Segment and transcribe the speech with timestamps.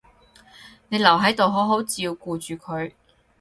[0.89, 2.93] 你留喺度好好照顧住佢